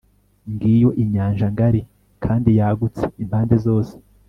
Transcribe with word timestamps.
ngiyo 0.51 0.89
inyanja 1.03 1.45
ngari, 1.53 1.81
kandi 2.23 2.49
yagutse 2.59 3.03
impande 3.23 3.55
zose 3.65 3.93